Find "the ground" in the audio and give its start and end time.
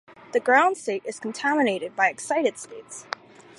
0.31-0.77